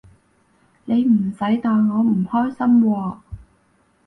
[0.85, 3.17] 你唔使代我唔開心喎